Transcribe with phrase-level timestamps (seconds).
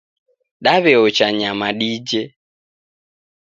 [0.63, 2.21] Daw'eocha nyama dije.